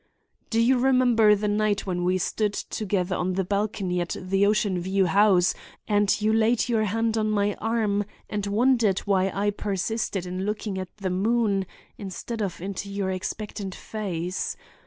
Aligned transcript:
"Do 0.49 0.59
you 0.59 0.79
remember 0.79 1.35
the 1.35 1.47
night 1.47 1.85
when 1.85 2.03
we 2.03 2.17
stood 2.17 2.53
together 2.53 3.15
on 3.15 3.33
the 3.33 3.43
balcony 3.43 4.01
at 4.01 4.15
the 4.19 4.47
Ocean 4.47 4.79
View 4.79 5.05
House 5.05 5.53
and 5.87 6.19
you 6.19 6.33
laid 6.33 6.67
your 6.67 6.85
hand 6.85 7.19
on 7.19 7.29
my 7.29 7.53
arm 7.61 8.05
and 8.27 8.47
wondered 8.47 8.97
why 9.01 9.29
I 9.29 9.51
persisted 9.51 10.25
in 10.25 10.43
looking 10.43 10.79
at 10.79 10.97
the 10.97 11.11
moon 11.11 11.67
instead 11.99 12.41
of 12.41 12.59
into 12.59 12.89
your 12.89 13.11
expectant 13.11 13.75
face? 13.75 14.57